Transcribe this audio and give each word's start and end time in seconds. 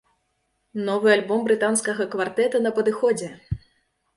Новы 0.87 1.11
альбом 1.15 1.45
брытанскага 1.49 2.07
квартэта 2.15 2.63
на 2.67 2.73
падыходзе! 2.79 3.29